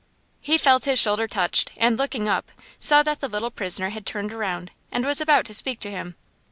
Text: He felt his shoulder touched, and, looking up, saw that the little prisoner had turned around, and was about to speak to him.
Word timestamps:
He 0.39 0.57
felt 0.57 0.85
his 0.85 0.97
shoulder 0.97 1.27
touched, 1.27 1.73
and, 1.77 1.95
looking 1.95 2.27
up, 2.27 2.49
saw 2.79 3.03
that 3.03 3.19
the 3.19 3.27
little 3.29 3.51
prisoner 3.51 3.89
had 3.91 4.03
turned 4.07 4.33
around, 4.33 4.71
and 4.91 5.05
was 5.05 5.21
about 5.21 5.45
to 5.45 5.53
speak 5.53 5.79
to 5.81 5.91
him. 5.91 6.15